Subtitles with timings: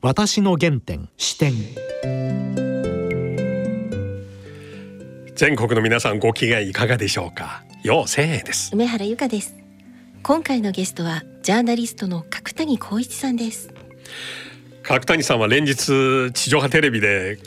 [0.00, 1.54] 私の原点視点。
[5.34, 7.64] 全国の皆さんご機嫌いかがでしょうか？
[7.82, 8.70] よう千円です。
[8.72, 9.56] 梅原由香です。
[10.22, 13.74] 今回のゲストはジャーナリストの角谷光一さんです。
[14.84, 17.40] 角谷さんは連日地上波テレビで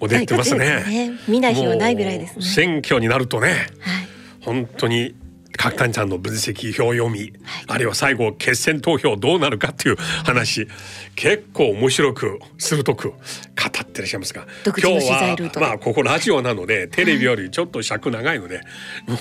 [0.00, 0.66] お出てますね。
[0.66, 1.12] はいね。
[1.28, 2.44] 見ない日はないぐらいですね。
[2.44, 4.08] 選挙になるとねはい。
[4.40, 5.14] 本当に
[5.56, 7.32] 角谷さんの分析票読み、
[7.66, 10.68] あるいは最後決選投票どうなるかっていう話
[11.14, 15.66] 結構面白く鋭く語ってらっしゃいますが独自の取材ルートで。
[15.66, 18.60] まあここラジオなのでテレビよりちょっと尺長いので、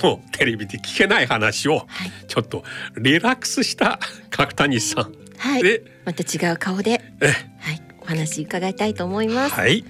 [0.03, 1.87] もうテレビで聞けない話を
[2.27, 2.63] ちょっと
[2.97, 5.13] リラックスした 角谷さん。
[5.37, 5.63] はい。
[5.63, 7.27] で、また違う顔でえ。
[7.59, 7.81] はい。
[8.01, 9.83] お話伺いたいと思います、はい。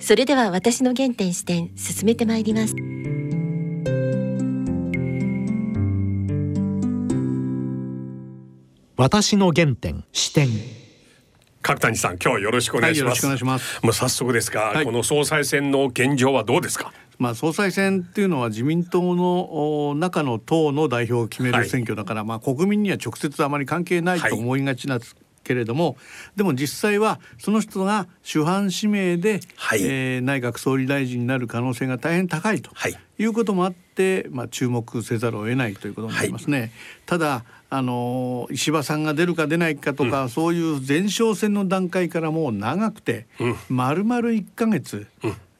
[0.00, 2.74] それでは私の原点視点進めてまいります
[8.98, 10.48] 私の原点視点。
[11.62, 13.80] 角谷さん今日よろしくお願いします、はいよろしくお願いします。
[13.84, 14.84] もう早速ですが、はい。
[14.84, 16.92] この総裁選の現状はどうですか？
[17.16, 21.62] まあ、総裁選っていうのは自民党のお中の党の代表を決めはい。
[21.62, 24.20] る選挙だから、まあ、国民には直接あまり関係ない。
[24.20, 25.96] と思いがちなんですけれども、
[26.34, 29.80] でも実際はその人が主犯指名で、はい。
[29.84, 32.98] えー内閣総理大臣になる可能性が大変高いとはい。
[33.20, 33.87] いうこともあって、
[34.30, 36.72] まあ、注目せざるを得ないということになりますね。
[37.06, 43.26] ただあのー石破さんが出るか出ないかとか、そういう前哨戦の段階からもう長くて、
[43.68, 45.06] 丸々1ヶ月、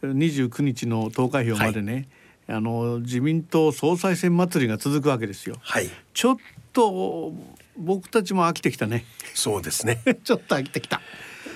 [0.03, 2.08] 29日の投開票までね、
[2.47, 5.56] あの自民党総裁選祭りが続くわけですよ。
[5.61, 5.91] はい。
[6.14, 6.36] ちょっ
[6.73, 7.34] と
[7.77, 9.05] 僕たちも飽きてきたね。
[9.34, 10.00] そうですね。
[10.25, 11.02] ちょっと飽きてきた。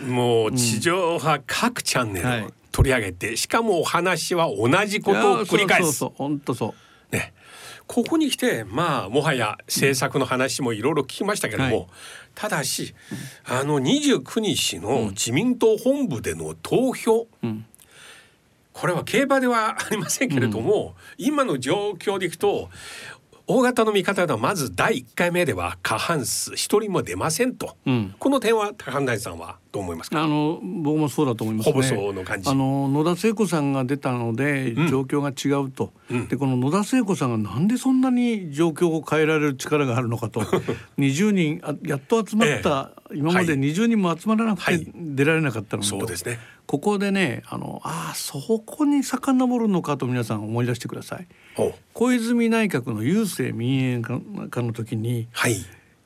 [0.06, 2.42] もう地上波各チャンネルはい。
[2.42, 6.04] を取り上げて、しかもお話は同じことを繰り返す。
[6.04, 6.74] 本当そ
[7.10, 7.14] う。
[7.14, 7.32] ね。
[7.86, 11.86] ここに来てまあもはや政策の話もいろいろ聞きましたけども、はい。
[12.34, 12.94] ただし
[13.44, 17.66] あの29日の自民党本部での投票、ん。
[18.72, 22.70] これは競馬ではありませんけれども、今の状況でいくと
[23.54, 28.14] 大型の見方ではまず第1回目では過半数一人も出ませんと、うん。
[28.18, 30.22] この点は高橋さんはどう思いますか？
[30.22, 31.72] あの僕もそうだと思いますね。
[31.72, 34.88] ほぼそうの感じあの野田聖子さんが出たのでん。
[34.88, 36.28] 状況が違うと、うん。
[36.28, 40.40] でこの野田聖子さんがなんでそんなに状況を変えられる力があるのかと。
[40.96, 43.60] 20人あやっと集まった、今まではい。
[43.60, 44.82] 20人も集まらなくはい。
[44.82, 46.38] て出られなかったのにと、そうですね
[46.72, 51.26] ここでねあのああそこに遡るのかと皆さん思い出してください。
[51.92, 55.56] 小泉内閣の郵政民営化の時にはい。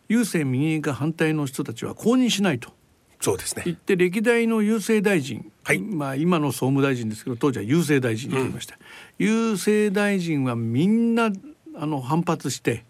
[0.08, 2.72] 郵政民営化反対の人たちは公認しないと。
[3.20, 3.62] そうですね。
[3.64, 5.78] 言って歴代の郵政大臣、はい。
[5.78, 8.76] まあ今の総務大臣ですけど当時は郵政大臣と言いました、
[9.20, 11.30] 郵政大臣はみんな
[11.76, 12.84] あの反発して、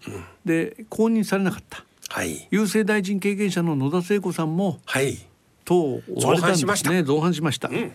[0.46, 1.84] で公認されなかった。
[2.08, 2.48] はい。
[2.50, 5.18] 郵政大臣経験者の野田聖子さんもはい
[5.66, 6.90] 党を追われたんです造反しました。
[6.90, 7.92] ね造反しました、ん。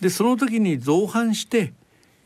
[0.00, 1.72] でその時に造反して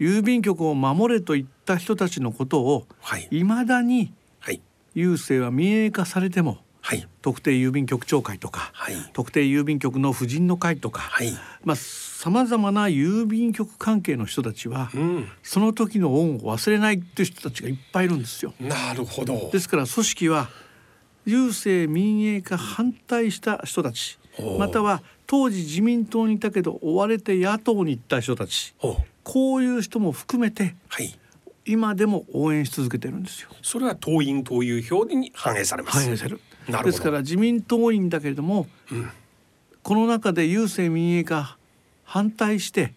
[0.01, 3.29] 郵便局を守れと言った人たちのことをはい。
[3.31, 4.63] いまだにはい。
[4.95, 7.09] 郵政は民営化されてもはい。
[7.23, 8.95] 特定郵便局長会とか、はい。
[9.15, 11.33] 特定郵便局の婦人の会とか、はい。
[11.65, 15.29] まあさまざまな郵便局関係の人たちは、うん。
[15.43, 18.53] その時の恩を忘れないっていう人たちがいっぱいいるんですよ。
[18.61, 19.49] なるほど。
[19.51, 20.51] ですから組織は
[21.27, 24.19] 郵政民営化反対した人たち
[24.59, 28.75] または当時自民党にいたけど追われて野党に行った人たち。
[28.83, 31.19] おこういう人も含めてはい。
[31.67, 33.49] 今でも応援し続けてるんですよ。
[33.63, 35.99] それは党員党友票に反映されます。
[35.99, 36.41] 反映される。
[36.69, 36.91] なるほど。
[36.91, 38.67] ですから自民党員だけれども、
[39.83, 41.57] この中で郵政民営化
[42.05, 42.93] 反対して、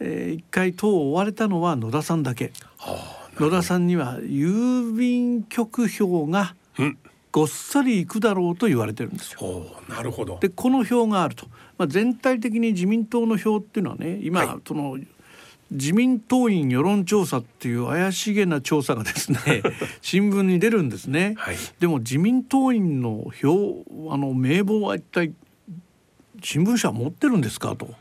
[0.00, 2.52] えー一回党を追われたのは野田さんだけ。
[2.78, 6.98] は野田さんには郵便局票があ、うん、
[7.32, 9.66] ごっそりいくだろうと言われてるんですよ。
[9.88, 10.38] なるほど。
[10.40, 11.46] でこの票があると、
[11.78, 14.98] まあ、全体的に自民党の票っていうのはね今、はいその
[15.70, 19.38] 自民党員世論調査っていう怪しげな調査がですね
[20.02, 21.34] 新聞に出るんですね。
[21.38, 25.32] はいでも自民党員の票あの名簿は一体
[26.42, 27.94] 新聞社は持ってるんですかと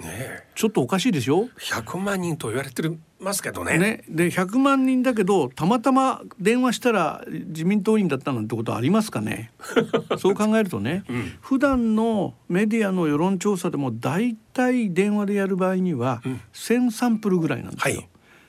[0.00, 2.82] ねえ、ちょっとおかしいでしょ？100万人と言われて
[3.20, 3.78] ますけどね。
[3.78, 9.52] ね、で100万人だけどたまたま電話したら自民党員だったなんてことありますかね？
[10.18, 11.32] そう考えるとね、うん。
[11.40, 16.40] 普段のメディアの世論調査でも大体電話でやる場合にはうん。
[16.52, 17.94] 1,000サンプルぐらいなんですよ。
[17.96, 18.08] はい。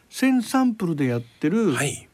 [0.09, 2.07] 1,000サンプルでやってるはい。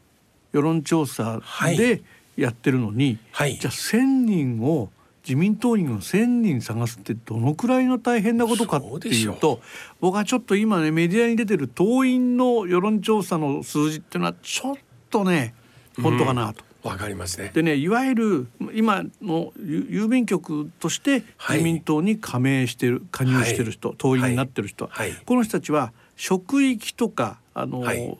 [0.52, 1.76] 世論調査はい。
[1.78, 2.02] で
[2.36, 3.56] やってるのに、はい。
[3.56, 4.90] じゃあ1,000人を
[5.26, 9.60] 自民党員を1,000人探すってどのくらいの大変なことかっていうと
[10.00, 14.74] 僕はちょっと今ねメディアに出てる党員の世論調査の数字っていうのはちょっ
[15.10, 15.54] とね
[16.00, 16.64] 本当かなと。
[16.82, 17.52] わかりますね。
[17.54, 21.58] でねいわゆる今のゆ郵便局としてはい。
[21.58, 25.12] 自民党に加盟してる加入してる人、党員になってる人、はい。
[25.24, 28.18] この人たちは職域とかあの、はい。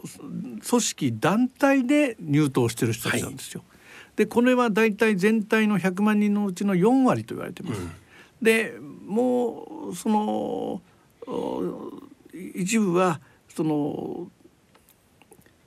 [0.68, 3.64] 組織団体で入党してる人たちなんですよ。
[4.16, 7.80] でこれは大体全体の100万人のうちの4割と言われてます。
[8.40, 8.74] で
[9.06, 10.82] もうその
[11.26, 11.92] お
[12.54, 14.28] 一部はその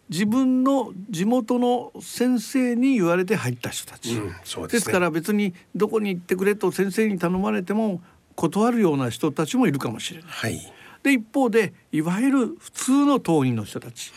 [0.09, 8.01] 自分の地元の先生に言われて入った人たち、うんですねですから別にどこに行ってくれと先生に頼まれても
[8.35, 10.29] 断るような人たちもいるかもしれない。
[10.29, 10.73] はい。
[11.01, 14.11] で一方でいわゆる普通の党員の人たち、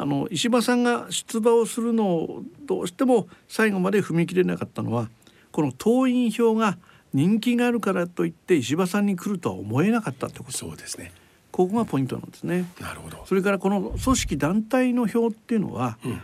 [0.00, 5.10] あの石破さんが出馬をするのをどうしても最後まで踏み切れなかったのは
[5.52, 6.78] この党員票が
[7.12, 11.12] 人気があるからといって石破さんに来るとは思えなかったってことそうですね。
[11.50, 12.64] ここがポイントなんですね。
[12.80, 13.24] なるほど。
[13.26, 16.20] それからこの組織団体の票っていうのは、うん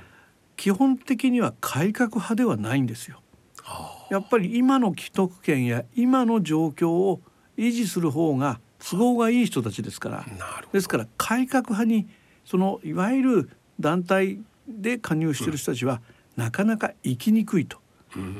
[0.56, 3.20] 基本的には改革派ではないんですよ。
[4.10, 7.20] やっぱり今の既得権や今の状況を
[7.58, 10.24] 維持する方が都合がいい人たちですから
[10.72, 12.06] ですから改革派に
[12.44, 13.50] そのいわゆる
[13.80, 14.38] 団体
[14.68, 16.00] で加入している人たちは
[16.36, 17.78] なかなか生きにくいと、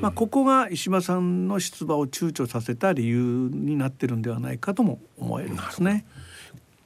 [0.01, 6.07] まあ、ここが石破さんの出馬を躊躇させた理由になってるんではないかとも思えるんですね。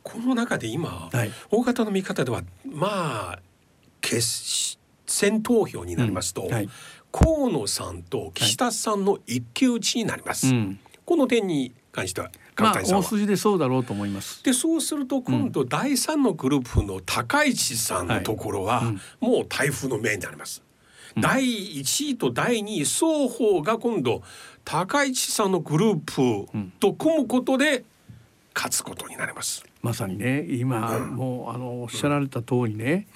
[0.02, 1.31] この中で今、はい。
[1.50, 3.38] 大方の見方ではまあ
[4.00, 6.52] 決選投票になりますと、うん。
[6.52, 6.69] はい。
[7.12, 10.49] 河野さんと岸田さんの一騎打ちになります。
[10.49, 10.81] うん。
[11.05, 12.31] この点に関しては？
[12.60, 12.82] まあ。
[12.82, 14.42] 大筋でそうだろうと思います。
[14.44, 20.62] でそうすると今度第三のグループの高市さんのところはもう台風の目になります。
[21.18, 24.22] 第1位と第2位双方が今度
[24.64, 26.46] 高市さんのグループ
[26.78, 27.84] と組むことで
[28.54, 29.64] 勝つことになります。
[29.82, 33.06] まさにね今、もうあのおっしゃられた通りね、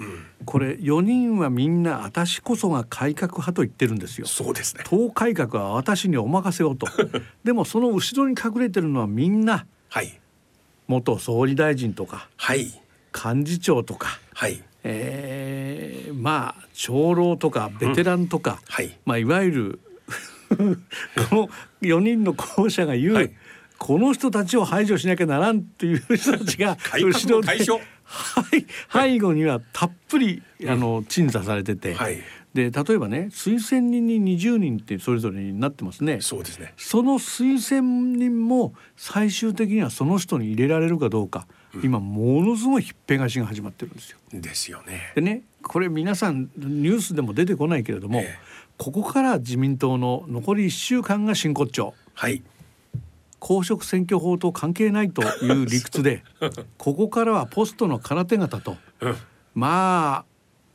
[0.47, 4.27] これ4人はみんな私こそが改革派と言ってるんですよ。
[4.27, 4.83] そうですね。
[4.87, 6.87] 党改革は私にお任せをと。
[7.45, 10.19] でもその後ろに隠れてるのはみんなはい。
[10.87, 12.73] 元総理大臣とかはい。
[13.15, 14.63] 幹事長とか、はい。
[14.85, 18.97] えーまあ長老とかベテランとか、はい。
[19.05, 19.81] まあ、いわゆる
[21.29, 21.49] この
[21.83, 23.33] 4人の候補者が言う、はい
[23.79, 27.57] この人たちを排除しなきゃならんっていう人たちが 後ろでは
[28.57, 32.19] い背後にはたっぷりあの鎮座されてて、はい
[32.55, 36.21] で例えばね推薦人に20人ってそれぞれになってますね。
[36.21, 36.73] そうですね。
[36.77, 41.49] その推薦人も最終的にはその人に入れられるかどうか、
[41.83, 44.19] 今ものすごいひっぺがしが始まってるんですよ。
[44.33, 45.13] ですよね。
[45.17, 52.43] でねこれ皆さんニュースでも出てこないけれども、ええここから自民党の残り1週間が真骨頂はい
[53.45, 56.25] 公職選挙法と関係ないという理屈で
[56.79, 59.17] ここからはポストの空手方とうん
[59.55, 60.25] まあ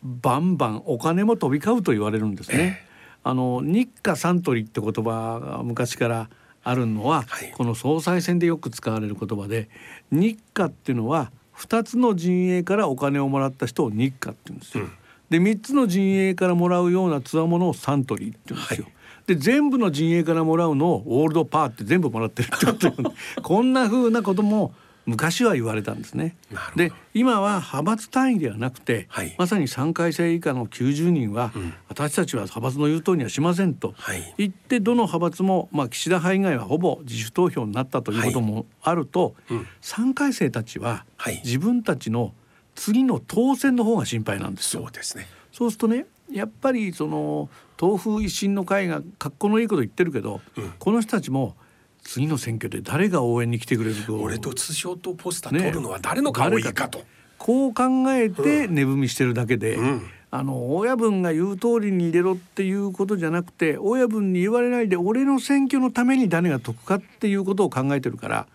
[0.03, 2.85] バンバンお金も飛び交うと言われるんですね。
[3.23, 6.29] あの日課サントリーって言葉が昔から
[6.63, 9.67] あるのは、はいこの総裁選でよく使われる言葉で
[10.11, 14.85] 日課っていうのは2つの陣営からお金をもらった人を日課って言うんですよ。
[15.31, 18.83] で3つの陣営からもらうようなつわものをサントリーって言うんですよ。
[18.85, 18.93] はい
[19.29, 24.73] で全部の陣営からもらうのをオールドパーって全部もらってるってこと こんな風なことも
[25.05, 26.35] 昔は言われたんですね。
[26.75, 29.35] で今は派閥単位ではなくて、はい。
[29.37, 31.51] まさに3回生以下の90人は、
[31.87, 34.33] 私たちは派閥の言う通りにはしませんとはい。
[34.37, 39.67] 言ってどの派閥も、まあ、岸田派以外はほぼ自主投票になったということもあると、うん。
[39.81, 41.41] 3回生たちははい。
[41.43, 42.33] 自分たちの
[42.75, 44.83] 次の当選の方が心配なんですよ。
[44.83, 44.91] そう。
[44.91, 45.27] ですね。
[45.51, 50.73] そうするとねやっぱりその東風維新の会が格好のいいこと言ってるけど、うん。
[50.77, 51.55] この人たちも
[52.03, 57.01] 次の選挙で誰が応援に来てくれるか俺と通称とポスター取るのは誰の顔いいかと。
[57.37, 60.01] こう考えて値踏みしてるだけで、うん。
[60.31, 68.47] あの親分が言う通りに入れろっていうことじゃなくて親分に言われないで俺の選挙のために誰が得かっていうことを考えてるから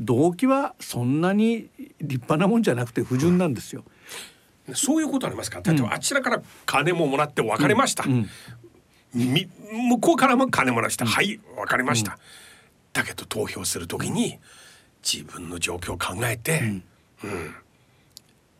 [0.00, 1.68] 動機はそんなに
[2.00, 3.84] 立派なもんじゃなくて不純なんですよ。
[4.74, 5.60] そういうことありますか？
[5.64, 8.04] 例えばあちらから金ももらって別れました。
[8.04, 8.28] うん。
[9.14, 9.48] み
[9.90, 11.04] 向こうからも金もらした。
[11.04, 12.18] はい分かりました。
[12.92, 14.38] だけど投票するときに
[15.02, 16.60] 自分の状況を考えて、
[17.24, 17.54] うん。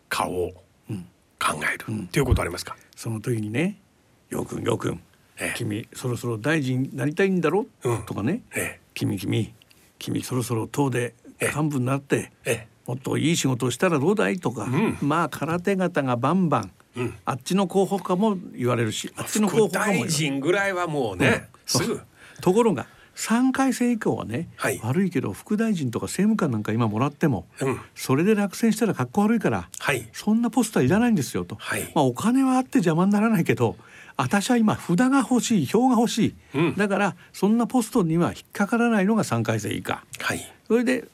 [0.09, 2.03] 顔を考える。
[2.05, 2.77] っていうことありますか？
[2.97, 3.79] その時にね
[4.29, 5.01] 「よくんよくん
[5.39, 5.55] ええ。
[5.57, 7.67] 君そろそろ大臣になりたいんだろ?
[7.85, 8.03] うん。
[8.05, 8.43] とかね。
[8.55, 9.55] ええ「君君
[9.99, 11.53] 君そろそろ党でええ。
[11.57, 14.99] 幹部になってええもっといい仕事をしたらどうだい?」とか、ん。
[15.01, 17.15] まあ空手方がバンバン、うん。
[17.25, 20.05] あっちの候補かも言われるしあっちの候補副かも。
[20.05, 22.01] 大臣ぐらいはもうね、すぐ。
[22.41, 24.81] ところが3回生以降はね、はい。
[24.83, 27.81] 悪いけど副大臣とか政務官なんか今もらっても、うん。
[27.95, 30.09] それで落選したら格好悪いからはい。
[30.13, 31.83] そんなポスターいらないんですよと、はい。
[31.95, 33.77] まあ、お金はあって邪魔にならないけど
[34.17, 36.77] 私は今札が欲しい票が欲しい、うん。
[36.77, 40.05] だからそんなポストには引っかからないのが3回生以下。
[40.19, 40.53] はい。
[40.67, 41.07] それで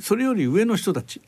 [0.00, 1.20] それより上の人たち、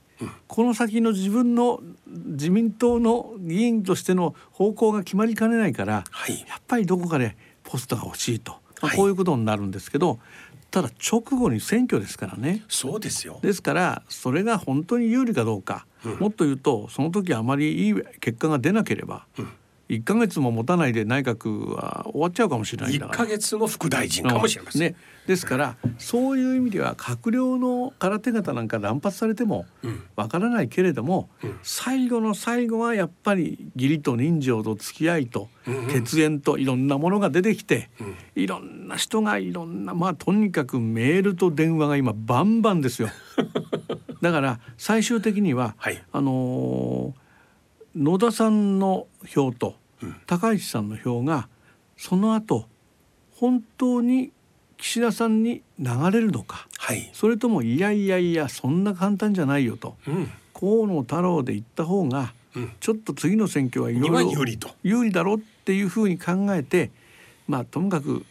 [0.46, 6.40] この先の自分の自民党の議員としての方向が決まりかねないから、はい。
[6.49, 8.96] やっぱりどこかでポストが欲しいと、まあはい。
[8.96, 10.18] こういうことになるんですけど
[10.70, 12.64] ただ直後に選挙ですからね。
[12.68, 13.38] そうですよ。
[13.42, 15.87] ですからそれが本当に有利かどうか、
[16.18, 19.26] もっと言うとその時あまりいい結果が出なければ、
[19.88, 23.25] 1ヶ月も持たないで内閣は終わっちゃうかもしれないんだ1から。
[23.25, 29.64] ヶ月の副大臣かもしれません、ね、ですからそういう意味では閣僚の空手方なんか乱発されても
[30.16, 31.28] わからないけれども、
[31.62, 35.49] 最後の最後はやっぱり義理と人情と付き合いと
[35.93, 37.88] 血縁といろんなものが出てきて、
[38.35, 43.09] いろんな人がいろんなまあとにかくメールと電話が今バンバンですよ。
[44.23, 46.02] だから最終的には、はい。
[46.12, 47.25] あのー
[47.97, 49.75] 野田さんの票と
[50.26, 51.49] 高市さんの票が
[51.97, 52.67] その後
[53.37, 54.33] 本当に
[54.76, 57.11] 岸田さんに流れるのかはい。
[57.15, 60.31] それともいやいやいやそんな簡単じゃないよとうん。
[60.53, 62.73] 河野太郎で言った方がうん。
[62.81, 64.69] ちょっと次の選挙はいろいろ有利と。
[64.83, 66.91] 有利だろうっていうふうに考えて
[67.49, 68.26] まあともかく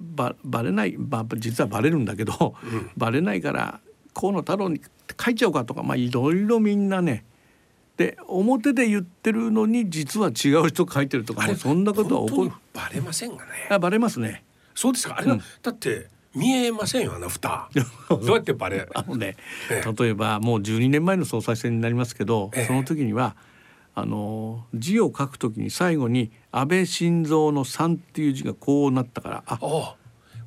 [0.00, 2.54] ばバレない、まあ、実はバレるんだけど、
[2.96, 3.80] バレないから
[4.12, 4.80] 河野太郎に
[5.24, 7.24] 書いちゃおうかとかまあいろいろみんなね
[7.96, 14.42] で表で言ってるのに実は違う人書いてるとかそんなことは起こるバレませんがねあバレますね。
[14.74, 15.16] そうですか？
[15.16, 17.68] あれは、だって見えませんよあの蓋。
[18.10, 19.36] どうやってバレあのね
[19.70, 19.92] ええ。
[20.02, 22.66] 例えばもう12年前の総裁選になりますけど、ええ。
[22.66, 23.36] その時には
[23.94, 29.94] あの字を書く時に最後に安倍晋三の三っていう字がこうなったからあ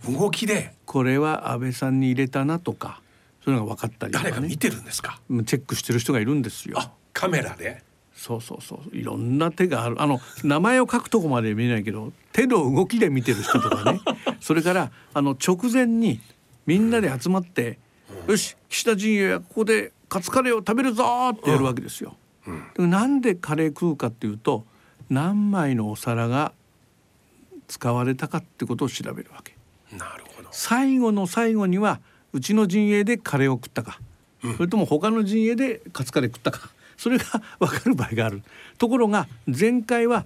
[0.06, 0.74] 動きで。
[0.86, 3.02] これは安倍さんに入れたなとか
[3.46, 4.32] そういうのが分かったりとかね。
[4.32, 5.22] 誰が見てるんですか？
[5.46, 6.78] チェックしてる人がいるんですよ。
[7.18, 7.84] あカメラで？
[8.16, 8.96] そうそうそう。
[8.96, 10.02] いろんな手がある。
[10.02, 14.02] あの名前を書くとこまで見えないけど手の動きで見てる人とかね。
[14.42, 16.20] それからあの直前に
[16.66, 17.78] みんなで集まって
[18.28, 21.04] 「よし岸田陣営はここでカツカレーを食べるぞ!」
[21.36, 22.16] ってやるわけですよ。
[22.76, 24.66] でなんでカレー食うかっていうと
[25.10, 26.54] 何枚のお皿が
[27.68, 29.56] 使われたかってことを調べるわけ。
[29.96, 30.50] なるほど。
[30.52, 32.00] 最後の最後には
[32.34, 34.00] うちの陣営でカレーを食ったか、
[34.42, 37.26] それとも他の陣営でカツカレー食ったかそれが
[37.60, 38.44] 分かる場合がある。
[38.78, 40.26] ところが前回は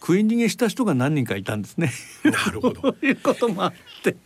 [0.00, 1.92] 食い逃げした人が何人かいたんですね。
[2.24, 2.94] なるほど。
[3.02, 4.16] いうこともあって。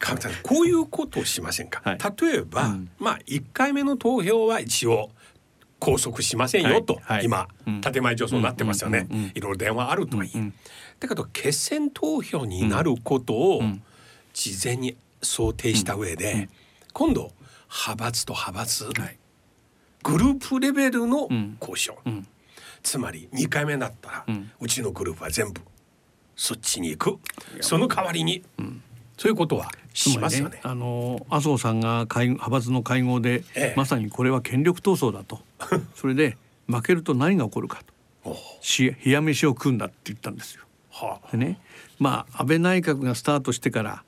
[0.00, 1.98] さんこういうことをしませんか、はい。
[2.20, 2.90] 例えば、うん。
[2.98, 5.10] まあ1回目の投票は一応
[5.78, 7.02] 拘束しませんよと、はい。
[7.04, 7.24] はい。
[7.24, 7.80] 今、うん。
[7.80, 10.44] 建前上そうなってますよね、いろいろ電話あるとはいえ、うん。
[10.44, 10.54] うん。
[11.00, 13.82] だけど決選投票になることをん。
[14.32, 16.48] 事前に想定した上で、
[16.92, 17.32] 今度
[17.68, 19.19] 派閥と派閥、はい
[20.02, 21.56] グループレベルのん。
[21.60, 22.26] 交渉、うん。
[22.82, 25.60] つまり2回目になったら、ううんちのグループは全部
[26.36, 27.18] そっちに行く。
[27.60, 28.42] その代わりに、
[29.18, 30.58] そういうことはしますよね。
[30.62, 33.74] つまりあの麻生さんが会派閥の会合で、ええ。
[33.76, 35.40] まさにこれは権力闘争だと。
[35.94, 37.82] それで負けると何が起こるか
[38.24, 38.36] と。
[38.78, 40.64] 冷や飯を食うんだって言ったんですよ。
[40.90, 41.30] はあ。
[41.32, 41.58] でね
[41.98, 44.02] まあ安倍内閣がスタートしてから、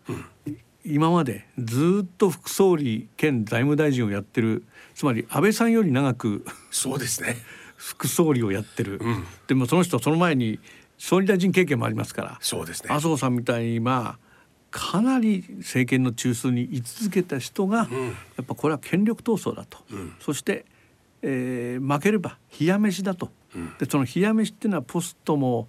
[0.84, 7.36] 今までずっと副総理兼財務大臣をやってるつまり安倍さんより長くそうですね。
[7.76, 9.24] 副総理をやってる、ん。
[9.48, 10.60] でもその人その前に
[10.98, 12.90] 総理大臣経験もありますからそうですね。
[12.90, 14.32] 麻生さんみたいにまあ
[14.70, 18.06] かなり政権の中枢に居続けた人が、うん。
[18.06, 18.12] や
[18.42, 20.14] っぱこれは権力闘争だと、ん。
[20.20, 20.64] そして、
[21.20, 23.30] えー負ければ冷や飯だと、
[23.78, 25.68] でその冷や飯っていうのはポストも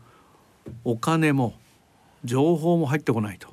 [0.84, 1.54] お金も
[2.24, 3.50] 情報も入ってこないと、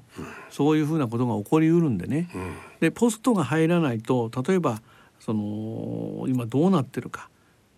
[0.51, 4.81] そういうふうなことが起こりうるんでね、うんでポストが入らないと例えば
[5.19, 7.29] その今どうなってるか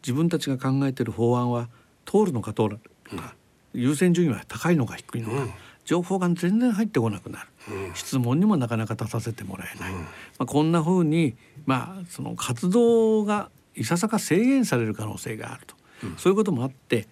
[0.02, 1.68] 自分たちが考えてる法案は
[2.04, 3.34] 通るのか通らないのか、
[3.72, 5.50] 優先順位は高いのか低いのか、うん。
[5.84, 7.48] 情報が全然入ってこなくなる、
[7.88, 7.94] うん。
[7.94, 10.08] 質問にもなかなか立たせてもらえない、ま
[10.40, 11.34] あ、こんなふうに、
[11.66, 15.74] まあ、その活動がいささか制限される可能性があると、
[16.18, 17.08] そういうこともあって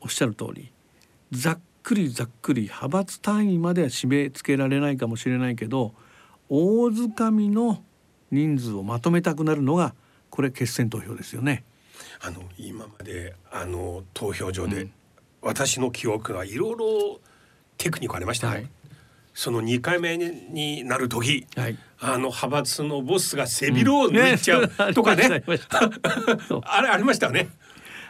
[0.00, 0.70] おっしゃる通り
[1.32, 5.94] ざっくりざっくり派閥単位までは締め付けられないかもしれないけど
[6.48, 7.80] 大掴みの
[8.32, 9.94] 人数をまとめたくなるのが
[10.28, 11.62] これ決選投票ですよね。
[12.20, 14.88] あの今まであの投票所で、
[15.40, 17.20] 私の記憶がいろいろ
[17.78, 18.68] テクニックありましたよ、はい。
[19.32, 21.78] その2回目になる時、はい。
[22.00, 25.78] あの派閥のボスが背広を抜いちゃうとかね, ありました。
[25.78, 26.44] ありました。
[26.48, 27.48] そ うあれありましたよね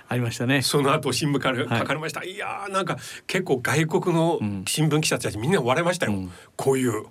[0.08, 0.62] ありましたね。
[0.62, 1.78] その後新聞からはい。
[1.80, 2.96] 書かれました、い、やーなんか
[3.26, 6.30] 結構外国の新聞記者たちみんな割れましたよ、うん。
[6.56, 7.06] こういう。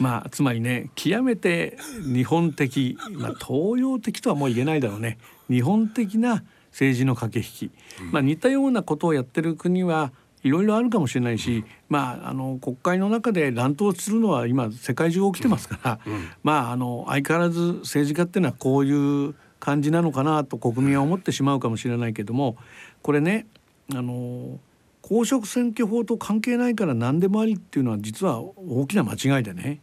[0.00, 5.18] まあつまりね極めて日本的、まあ、東洋的とはもう言えないだろうね。
[5.48, 7.72] 日本的な政治の駆け引き、
[8.10, 10.10] まあ、似たようなことをやってる国は
[10.42, 16.00] いろいろあるかもしれないし、まあ、あの国会の中で乱闘するのは今世界中起きてますから、
[16.42, 22.56] まああの相変わらず政治家っていうのはこういう感じなのかなと国民は思ってしまうかもしれないけども
[23.00, 23.46] これね
[23.94, 24.58] あの
[25.00, 29.80] 公職選挙法と関係ないから何でもありっていうのは実は大きな間違いでね、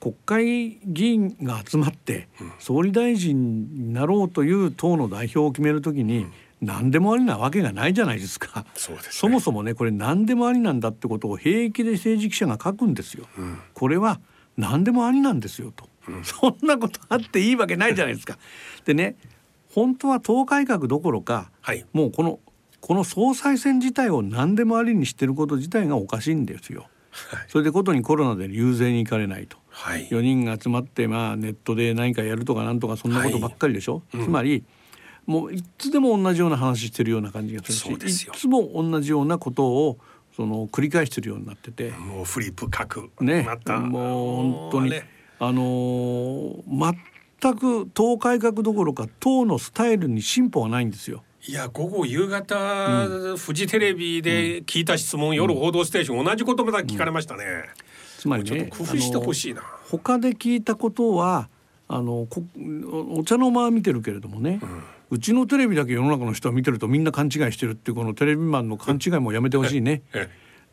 [0.00, 2.28] 国会議員が集まって
[2.58, 6.26] 総理大臣になろうという党の代表を決めるときに
[6.60, 8.66] 何でもありなわけがないじゃないですか。
[8.74, 9.10] そうですね。
[9.12, 13.26] そもそもねこれ何でもありなんだってことを平気で政治記者が書くんですよ。
[13.74, 14.20] これは
[14.56, 15.88] 何でもありなんですよと、
[16.22, 18.38] そんなことあっていいわけないじゃないですか。
[18.84, 19.16] でね
[19.72, 21.84] 本当は党改革どころか、はい。
[21.92, 22.40] もうこの
[22.80, 26.86] この総裁選自体を何でもありにしてること自体がおかしいんですよ。
[27.10, 27.44] はい。
[27.48, 29.58] それでことにコロナで遊説に行かれないと。
[29.68, 30.08] はい。
[30.08, 34.24] 4人が集まってまあネットで何かやるとかなんとかそんなことばっかりでしょ、はいうん。
[34.26, 34.64] つまり
[35.26, 38.32] もういつでも同じような話してるような感じがするしそうですよ。
[38.34, 39.98] いつも同じようなことを
[40.36, 43.42] その繰り返してるようになってて、もうフリップ書くね。
[43.42, 43.78] また。
[43.80, 44.92] もう本当に
[45.38, 46.96] あのー
[47.38, 51.22] 全く党改革どころか党のスタイルに進歩はないんですよ。
[51.46, 57.44] いや午後夕方、フジテレビで聞いた質問、夜報道ステーション同じことまた聞かれましたね、
[58.18, 59.62] つまりねちょっと工夫してほしいな。
[59.90, 61.50] 他で聞いたことは
[61.88, 62.42] あのこ
[62.90, 64.60] おお茶の間は見てるけれどもね、
[65.10, 70.02] うちのテレビだけ世の中の人は見てるとみんな勘違いしてるっていうこのテレビマンの勘違いもやめてほしいね。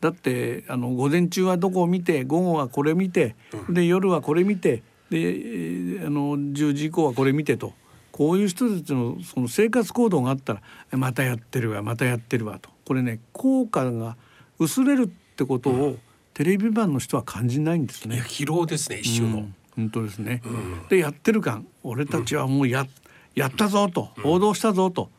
[0.00, 3.36] だってあの午前中はどこを見て午後はこれ見て、
[3.70, 7.72] で夜はこれ見てで、えーあの10時以降はこれ見てと。
[8.12, 12.70] こういう人たちのその生活行動があったらえまたやってるわまたやってるわと。
[12.84, 14.16] これね効果が
[14.60, 15.96] 薄れるってことを、
[16.32, 18.22] テレビマンの人は感じないんですね。
[18.24, 19.54] 疲労ですね一種の、うん。
[19.76, 20.42] 本当ですね。
[20.88, 21.66] でやってる感。
[21.82, 22.86] 俺たちはもうや,、
[23.34, 25.10] やったぞと報道したぞと、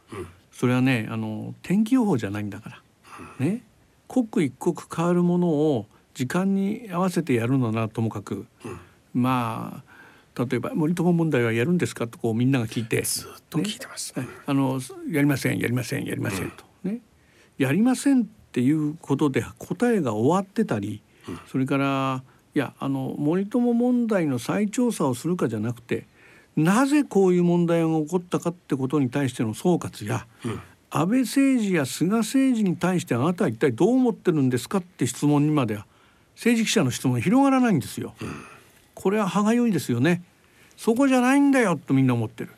[0.54, 2.82] それはねあの天気予報じゃないんだか
[3.40, 3.62] ら、ね
[4.24, 8.46] 刻一刻変わるものを時間に合わせてやるのならともかく、
[9.14, 13.02] まあ例えば森友問題はやるんですかとこうみんなが聞いて。
[13.02, 14.28] ずっと聞いてます、はい。
[14.46, 14.80] あの
[15.10, 17.00] やりませんやりませんやりませんと、ね。
[17.58, 21.02] やりませんっていうことで答えが終わってたり、
[21.52, 22.24] それから
[22.54, 26.08] いやあの森友問題の再調査をするかじゃなくて
[26.56, 30.26] なぜこういう問題が起こったかってことに対しての総括や、
[30.98, 35.86] 安倍政治や菅政治に対してあなたは一体どう思ってるんですかって質問にまでは
[36.36, 38.16] 政治記者の質問が広がらないんですよ。
[38.94, 40.24] これは歯がゆいですよね。
[40.78, 42.52] そこじゃないんだよとみんな思ってる。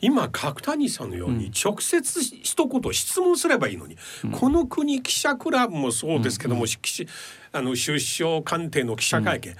[0.00, 3.96] 今角谷さんのように直接一言質問すればいいのに、
[4.32, 7.04] この国記者クラブもそうですけども、記者
[7.52, 9.56] あの首相官邸の記者会見、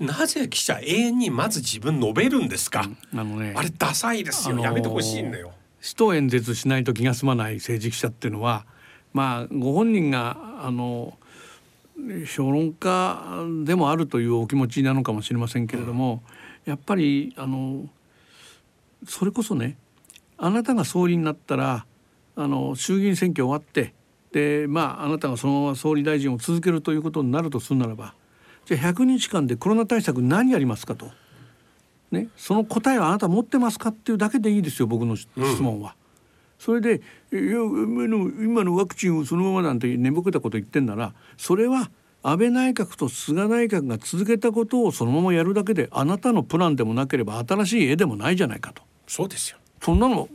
[0.00, 3.54] なぜ記者永遠にまず自分述べるんですか、あのね。
[3.56, 5.52] あれダサいですよ、あのーやめてほしいんだよ。
[5.86, 8.66] 使途演説しないと気が済まない政治記者っていうのは
[9.12, 11.16] まあご本人があの
[12.26, 13.22] 評論家
[13.64, 16.24] でもあるというお気持ちなのかもしれませんけれども、
[16.64, 17.88] やっぱりあの
[19.06, 19.78] それこそね
[20.36, 21.86] あなたが総理になったら
[22.34, 23.94] あの衆議院選挙終わって
[24.32, 28.14] でまああなたがそのまま総理大臣を続けるということになるとするならば
[28.64, 31.12] じゃあ100日間でコロナ対策何やりますかと。
[32.10, 35.94] ね、その答えはあなた持ってますかっていうだけでいいですよ僕の質問は。
[36.58, 41.90] それで「いや今の今のワクチンをそのままなんて寝ぼけたこと言ってんならそれは
[42.22, 48.82] 安倍内閣と菅内閣が続けたことをそのままやるだけであなたのプランでもなければ新しい絵でもないじゃないかと。
[49.06, 49.58] そうですよ。
[49.82, 50.28] そんなの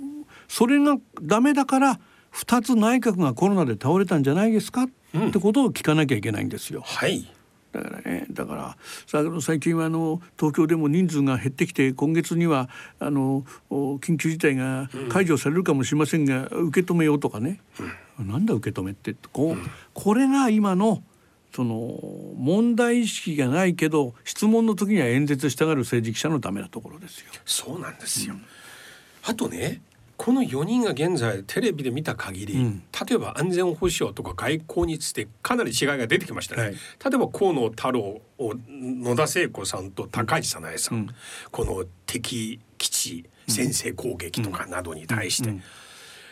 [0.48, 2.00] それがダメだから
[2.34, 4.88] 2つ内閣がコロナで倒れたんじゃないですか、っ
[5.32, 6.82] てことを聞かなきゃいけないんですよ。
[6.86, 7.26] はい。
[7.72, 17.62] だからねだからさ最近はあの東京でも人数が減ってきて今月にはあのお緊急事態が解除されるかもしれませんが、受け止めようとかね、
[18.20, 19.16] なんだ受け止めって？
[19.32, 19.58] こう、
[19.94, 21.02] これが今の
[21.54, 22.00] その
[22.38, 27.26] 問題意識がないけど質問の時には演説したがる政治記者のダメなところですよ。
[27.46, 28.36] そうなんですよ。
[29.24, 29.82] あとね
[30.24, 32.84] この4人が現在テレビで見た限り、うん。
[33.08, 36.74] 例えば安全保障とか外交についてかなり違いが出てきましたね、はい。
[36.74, 36.78] 例
[37.16, 41.10] えば河野太郎を野田聖子さんと高市早苗さん、うん。
[41.50, 45.64] この敵基地先制攻撃とかなどに対して、うん。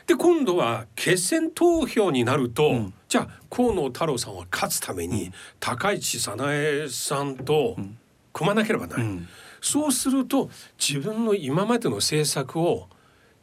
[0.06, 2.94] で今度は決選投票になると、ん。
[3.08, 7.76] じゃあ河野太郎さんは勝つために、高市早苗さんと
[8.34, 9.28] 組まなければならない、うん。
[9.62, 12.88] そうすると自分の今までの政策を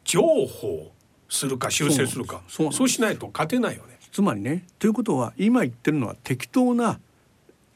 [0.07, 0.91] 譲歩
[1.29, 2.41] するか修正するか。
[2.47, 3.99] そうしないと勝てないよね。
[4.11, 6.99] つまりねということは今言ってるのは適当な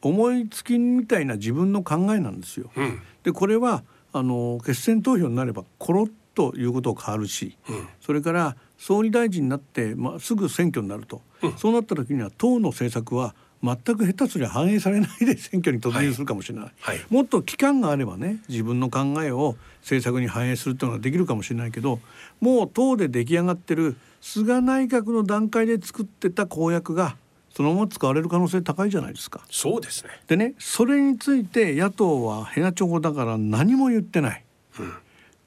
[0.01, 2.71] 思いつきみたいな自分の考えなんですよ。
[2.75, 7.87] うん、でこれはあの決選投票になればコロッということ変わるし、うん。
[7.99, 11.57] それから総理大臣になって、まあ、すぐ選挙になると、うん。
[11.57, 21.99] そうなった時には党の政策は全く下手すりゃ反映されないで選挙に突入するかもしれない、はいもっと期間があればね自分の考えを政策に反映するっていうのはできるかもしれないけど
[22.39, 27.15] もう党で出来上がってる菅内閣の段階で作ってた公約が
[27.53, 29.41] そのまま使われる可能性高いじゃないですか。
[29.51, 30.09] そうですね。
[30.27, 34.43] でねそれについて野党はヘナチョコだから何も言ってない。
[34.79, 34.93] うん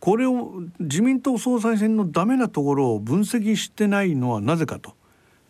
[0.00, 4.92] これを自民党総裁選のダメなところを分析してないのはなぜかと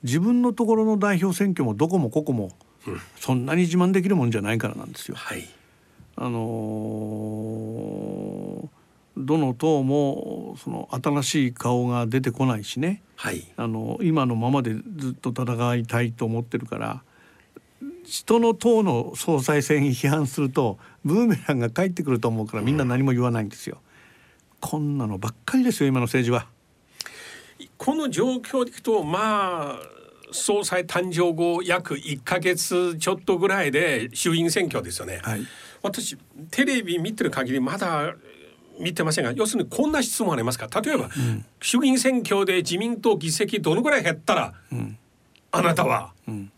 [0.05, 2.53] 自分のところの代表選挙もどこもここも
[2.87, 5.17] うんそんなに自慢できるもんじゃないからなんですよ。
[5.17, 5.49] はい。
[6.17, 8.69] あのー
[9.17, 13.47] どの党もその新しい顔が出てこないしねはい。
[13.57, 17.03] あの今のままでずっと戦いたいと思ってるから
[18.05, 23.79] 人の党の総裁選批判するとブーメランが返ってくると思うからみんな何も言わないんですよ。
[24.61, 26.49] こんなのばっかりですよ今の政治は。
[27.79, 29.79] この状況でいくとまあ
[30.33, 35.21] 総裁誕生後約1ヶ月ちょっとぐらいで衆院選挙ですよね。
[35.23, 35.43] はい。
[35.83, 36.17] 私
[36.51, 38.15] テレビ見てる限りまだ
[38.81, 40.69] 見てませんが要するにこんな質問ありますか？
[40.81, 41.09] 例えば、
[41.61, 44.99] 衆議院選挙で自民党議席どのぐらい減ったら、ん。
[45.53, 46.51] あなたはん。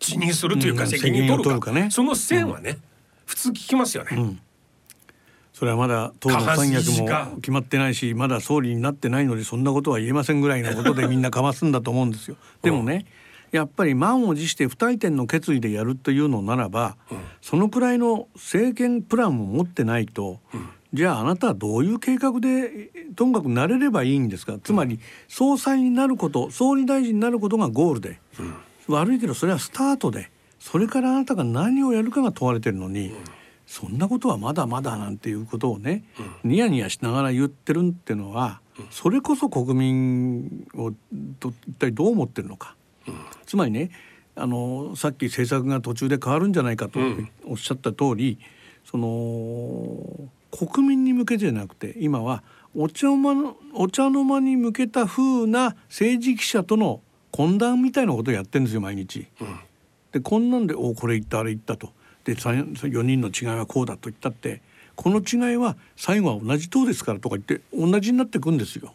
[0.00, 0.88] 辞任するというかうん。
[0.88, 2.78] 責任取るか,、その線はね、
[3.24, 4.36] 普通聞きますよね。
[5.58, 12.36] んそれはまだ党の三役も決まってないしまだ総理になってないのでそんなことは言えませんぐらいのことでみんなかますんだと思うんですよ。
[12.62, 13.06] でもね
[13.50, 16.96] やっぱり満を持して不退転の決意でやるというのならば、
[17.40, 20.38] そのくらいの政権プランを持ってないと、
[20.92, 24.58] じゃああなたはどういう計画でともかくなれればいいんですか？
[24.62, 28.20] つまり総裁になること総理大臣になることがゴールで、
[28.86, 33.14] 悪いけどそれはスタートでそれからあなたが何をやるかが問われてるのに、
[33.68, 36.02] そんなことはまだまだなんていうことをね、
[36.42, 40.92] ニヤニヤしながら言ってるっていうのは、それこそ国民を
[41.38, 42.74] と一体どう思ってるのか。
[43.44, 43.90] つまりね
[44.36, 48.38] あのさっき政策が途中で変わるんじゃないかとうんおっしゃった通り、
[48.90, 52.42] その国民に向けてじゃなくて今は
[52.74, 57.02] お茶の間のお茶の間に向けた風な政治記者との
[57.32, 59.26] 懇談みたいなことをやってるんですよ毎日。
[59.42, 59.58] うん
[60.10, 61.92] でこんなんで「おこれ言ったあれ言った」と。
[62.28, 64.60] で4人の違いはこうだと言ったって
[64.96, 68.92] この違いは最後は同じ党ですからとか言って同じになってくんですよ。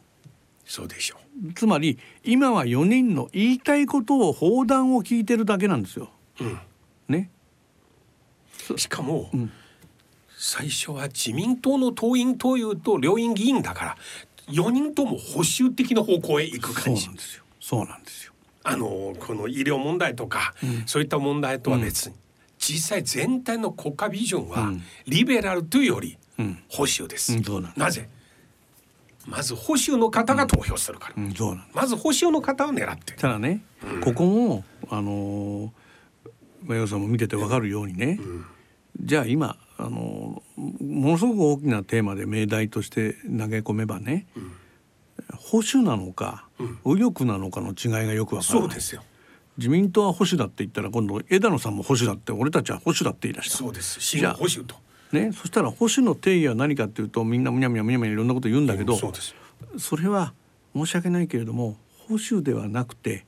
[0.65, 1.17] そうでしょ
[1.55, 6.09] つまり今は4人の言いたいことを放談を聞いてるだけなんですよ。
[6.39, 6.43] う。
[6.43, 6.59] うん
[7.07, 7.29] ね。
[8.77, 9.51] しかも、ん
[10.37, 13.97] 最初は自民党の党員党友と両院議員だから
[14.49, 17.43] 4人とも保守的な方向へ行くそう感じなんですよ。
[17.61, 18.33] そうなんですよ。
[18.63, 20.53] あのこの医療問題とか、
[20.85, 22.15] そういった問題とは別に、
[22.65, 27.35] 実際全体の国家ビジョンはうんリベラルというよりうん保守です。
[27.75, 28.09] なぜ？
[29.25, 31.23] まず保守の方が投票するから。
[31.73, 33.17] まず保守の方を狙ってる。
[33.19, 33.63] ただね、
[34.01, 35.69] ここもあのー、
[36.63, 38.19] マヨさんも見ててわかるようにね、
[39.01, 44.27] じゃあ今あのーものすごく大きなテーマで命題として投げ込めばね、
[45.37, 46.47] 保守なのか、
[46.85, 48.69] 右翼なのかの違いがよくわからない。
[48.69, 49.03] そうですよ。
[49.57, 53.57] 自民党は保守だって言ったら今度枝野さんも保守だって俺たちは保守だって言い出した。
[53.57, 54.01] そうです。
[54.01, 54.75] 新保守と。
[55.11, 59.35] ね、そしたら保守の定義は何かっていうとみんなむにゃむにゃむにゃむにゃいろんなこと言うんだけど、そうです。
[59.77, 60.33] それは
[60.75, 63.25] 申し訳ないけれども保守ではなくて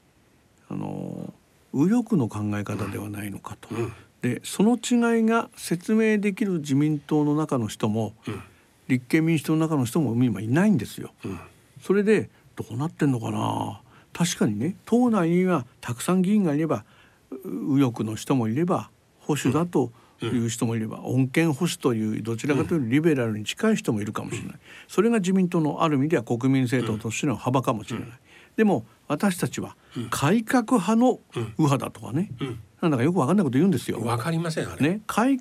[0.68, 1.32] あの
[1.74, 3.74] 右翼の考え方ではないのかと。
[3.76, 8.42] うんでその違いが説明できる自民党の中の人も、うん
[8.88, 11.12] 立憲民主党の中の人も今いないんですよ。
[11.24, 11.40] うん
[11.82, 13.82] それでどうなってんのかな
[14.16, 16.86] 確かにね党内にはたくさん議員がいれば
[17.32, 28.10] う右翼の人もいれば保守だという人もいれば、穏健保守というどちらかというとリベラルに近い人もいるかもしれない、それが自民党のある意味では国民政党としての幅かもしれない、
[28.56, 29.76] でも私たちは
[30.12, 32.60] 改革派の右派だとかね、うん。
[32.82, 34.00] なんだかよく分かんないこと言うんですよ。
[34.02, 34.90] わかりませんあれ。
[34.90, 35.40] ね、改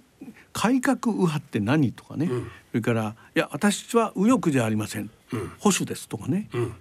[0.53, 2.43] 改革右派って何とかね、うん。
[2.45, 5.53] それから「いや私は右翼じゃありません、うん。
[5.59, 6.75] 保守です」とかね、うん。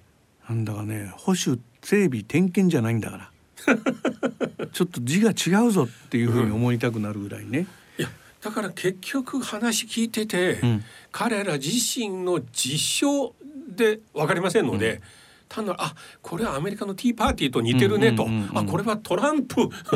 [0.50, 3.30] なんだかね保守整備点検じゃないんだから。
[4.74, 7.68] ちょっと字が違うぞっていうふうに思いたくなるぐらいね。
[7.98, 8.10] いや
[8.42, 10.84] だから結局話聞いてて、うん。
[11.12, 13.36] 彼ら自身の実証
[13.70, 15.02] で分かりませんので、
[15.48, 18.58] 単なるあこれはアメリカのティーパーティーと似てるねと、うんうんうんうん。
[18.58, 19.70] あこれはトランプ、ん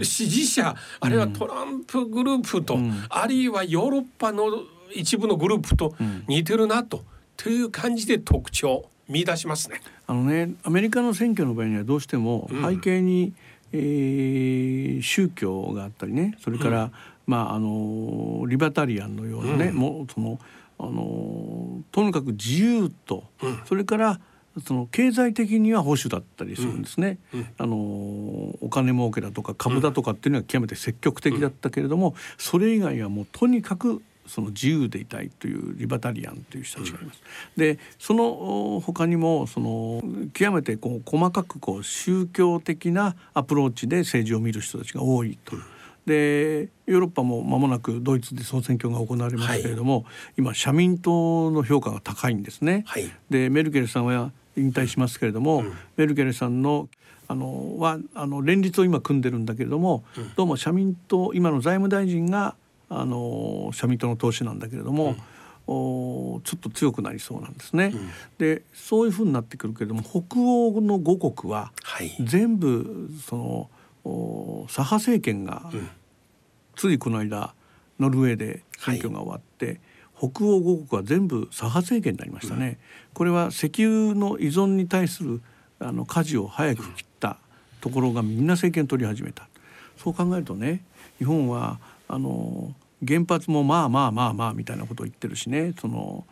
[0.04, 0.74] 支持者。
[1.00, 3.04] あるいはトランプグループと、ん。
[3.08, 4.44] あるいはヨーロッパの
[4.94, 6.24] 一部のグループとん。
[6.28, 7.04] 似てるなと、
[7.36, 9.80] という感じで特徴見出しますね。
[10.06, 12.62] あのねアメリカの選挙の場合にはどうしてもうん。
[12.62, 13.32] 背景に、
[13.72, 16.90] えー宗教があったりねそれから、
[17.26, 19.74] まああのリバタリアンのようなね、うん。
[19.76, 20.38] もうその
[20.78, 23.24] あのとにかく自由と、
[23.66, 24.20] それから
[24.64, 27.18] その経済的には保守だったりするんですね、
[27.58, 37.22] あのお金儲けだとか株だとかっていうのは極めて積極的だったけれども、それ以外はもうとにかくその自由でいたいというリバタリアンという人たちがいます。
[37.56, 45.56] でその他にもその極めてこう細かくこう宗教的なアプローチで政治を見る人たちが多いと。
[46.06, 50.04] でヨーロッパも間もなくドイツで総選挙が行われますけれども、はい、
[50.38, 52.84] 今社民党の評価が高いんですね。
[52.86, 56.88] はい、でメルケルさんは引退しますけれども、うん、メルケルさんの
[57.30, 62.54] あのはあの連立を今組んでるんだけれども、うん、どうも社民党今の財務大臣が
[62.90, 65.16] あの社民党の党首なんだけれども、うん、
[65.66, 67.92] おちょっと強くなりそうなんですね。
[67.94, 71.72] うん、でそういうふうになってくるけれども北欧の5国は
[72.20, 73.70] 全部その、
[74.04, 75.70] お左派政権が、
[76.76, 77.54] ついこの間
[77.98, 79.78] ノルウェーで選挙が終わって、はい、
[80.16, 82.66] 北欧5国は全部左派政権になりましたね。
[82.66, 82.76] うん、
[83.14, 85.42] これは石油の依存に対する
[85.80, 87.36] あの舵を早く切った
[87.80, 89.48] ところがみんな政権取り始めた。
[89.98, 90.84] そう考えるとね
[91.18, 92.74] 日本はあの
[93.06, 95.74] 原発もまあまあまあまあみたいなことを言ってるしね。
[95.80, 96.26] その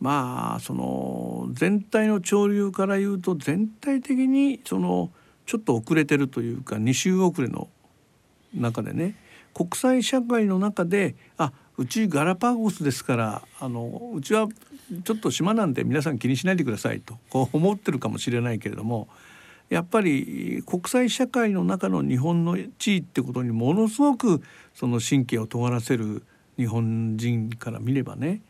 [0.00, 5.10] まあその全体の潮流から言うと全体的にその
[5.46, 7.68] ちょっと遅れてるというか2週遅れの
[8.54, 9.16] 中でね。
[9.54, 14.46] 国際社会の中であうちガラパゴスですからあのうちは
[15.04, 19.08] ちょっと島なんで皆さん気にしないでくださいとこう思ってるかもしれないけれども
[19.68, 24.42] やっぱり国際社会の中の日本の地位ってことにものすごく
[24.74, 26.22] その神経を尖らせる
[26.56, 28.40] 日本人から見ればね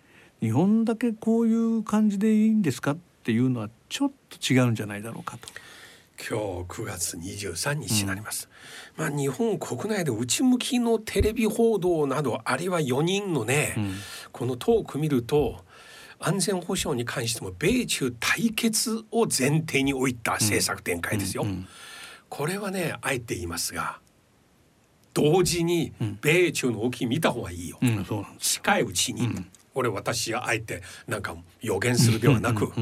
[0.40, 5.48] 日本だけこういう感じでいいんですかっていうのはちょっと違うんじゃないだろうかと。
[6.18, 8.48] 今日9月23日になります、
[8.96, 13.94] うん、まあ日本国内で内向きのテレビ報道などあるいは4人のね、うん、
[14.32, 15.60] このトーク見ると
[16.20, 21.42] 安全保障に関しても米中対決を前提に置いた政策展開ですよ。
[21.42, 21.68] うんうんうん、
[22.28, 23.98] これはねあえて言いますが
[25.14, 27.78] 同時に米中の動き見た方がいいよ。
[28.38, 29.28] 近いうちに、
[29.74, 32.72] 俺私はあえてなんか予言するではなく、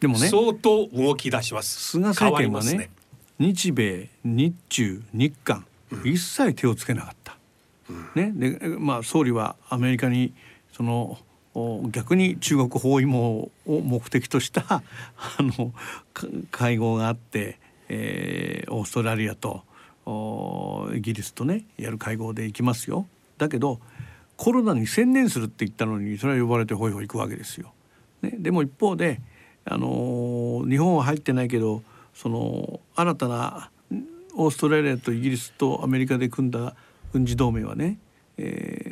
[0.00, 1.92] でもね相当動き出します。
[1.92, 2.90] 菅政権はね、ね、
[3.38, 5.64] 日米日中日韓、
[6.04, 7.36] 一切手をつけなかった。
[8.16, 8.32] ね。
[8.34, 10.34] でまあ総理はアメリカに
[10.72, 11.18] その
[11.90, 14.82] 逆に中国包囲網を目的とした あ
[15.40, 15.72] の
[16.50, 19.64] 会合があって、えー、オーストラリアと
[20.94, 23.06] イギリスとねやる会合で行きますよ。
[23.38, 23.80] だけど
[24.36, 27.72] コロナに専念するって言ったのにそれは呼ばれてホイホイ行くわけですよ。
[28.22, 29.20] ね、でも一方で、
[29.64, 31.82] あの日本は入ってないけど
[32.14, 33.70] その新たな
[34.34, 36.74] オーストラリアとイギリスとアメリカで組んだ
[37.12, 37.98] 軍事同盟はね、
[38.38, 38.91] え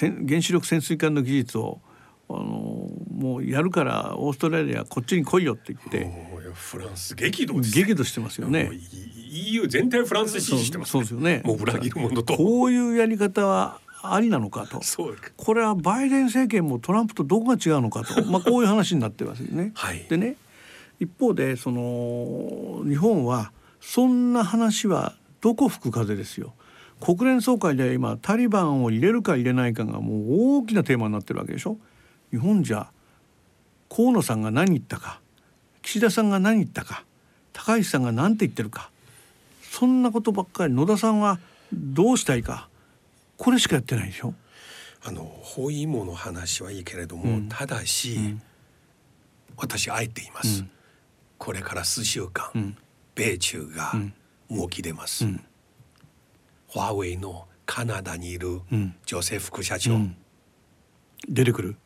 [0.00, 1.80] 原子力潜水艦の技術を
[2.28, 6.10] あのもうやるからオーストラリアこっちに来いよって言って
[6.54, 8.70] フランス激怒、ね、激怒してますよね。
[9.30, 11.42] EU 全体フランス支持してます、ね、そうですよね。
[11.44, 12.36] もう裏切るものと。
[12.36, 14.80] こういうやり方はありなのかと。
[15.36, 19.72] これはバイデン政権もトランプとどこが違うのかと、 まあ、こういう話になってますよね。
[19.74, 20.36] はい、でね
[21.00, 26.54] 一方でその日本はそんな話はどこ吹く風ですよ。
[27.00, 31.76] 国連総会で今タリバンを入れるか入れないかがもう大きなテーマになってるわけでしょ。
[32.30, 32.88] 日本じゃ
[33.88, 35.20] 河野さんが何言ったか
[35.82, 37.04] 岸田さんが何言ったか
[37.52, 38.90] 高市さんが何て言ってるか
[39.70, 41.38] そんなことばっかり野田さんは
[41.72, 42.68] どうしたいか
[43.36, 44.34] これしかやってないでしょ。
[45.06, 48.42] あの包囲網の話はいいけれども、うん、ただし、うん、
[49.56, 50.70] 私あえて言います、うん、
[51.36, 52.74] これから数週間、
[53.14, 53.92] 米中が
[54.50, 55.26] 動き出ます。
[56.74, 58.60] ファーウェイのカナダにいる
[59.06, 60.16] 女性副社長、うん、
[61.28, 61.76] 出てくる？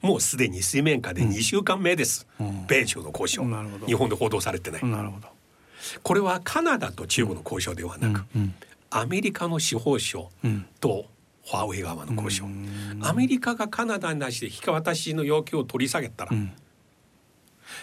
[0.00, 3.44] もうすでに水面下で2週間目です、うん、米中の交渉、
[3.86, 4.84] 日本で報道されてない。
[4.86, 5.26] なるほど。
[6.04, 8.24] これはカナダと中国の交渉ではなく、
[8.90, 10.30] アメリカの司法省
[10.80, 11.06] と
[11.44, 12.44] ファーウェイ側の交渉、
[13.02, 16.30] アメリカがカナダに対して引き渡しの要求を取り下げたら、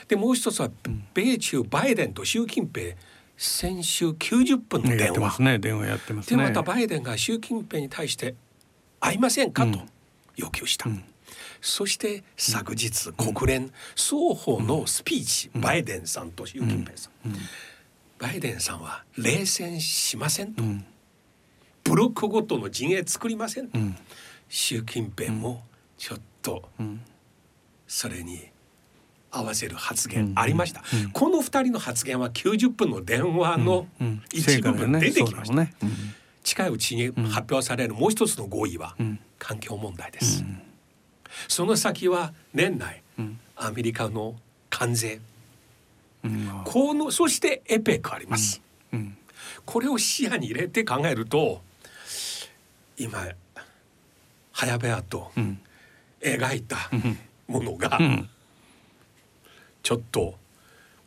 [0.07, 0.71] でもう一つは
[1.13, 2.95] 米中バイデンと習近平
[3.37, 8.33] 先週90分の電話、ね、電話やってます、ね、でまたバイデンが習近平に対して
[8.99, 9.79] 会いませんか、と
[10.35, 11.03] 要求した、うん、
[11.61, 17.11] そして昨日、国連双方のスピーチ、バイデンさんと習近平さん、
[18.17, 20.63] バイデンさんは冷戦しませんと、
[21.83, 23.77] ブロックごとの陣営作りませんと、
[24.49, 25.63] 習近平も
[25.97, 26.69] ちょっと
[27.87, 28.49] それに
[29.31, 30.99] 合わせる発言ありました、うん。
[30.99, 33.87] うん、この二人の発言は90分の電話の
[34.31, 35.89] 一部分出てきました、ねね、
[36.43, 38.95] 近いうちに発表されるもう一つの合意は
[39.37, 40.43] 環境問題です、
[41.47, 43.39] その先は年内、うん。
[43.55, 44.35] アメリカの
[44.69, 45.19] 関税。
[46.23, 46.61] うん。
[46.63, 48.61] このそしてエペックあります、
[48.93, 49.17] うん。
[49.65, 51.61] これを視野に入れて考えると
[52.97, 53.27] 今
[54.53, 55.59] 早々とうん。
[56.21, 57.17] 描いたん。
[57.47, 58.29] ものがうん
[59.87, 60.35] ちょっと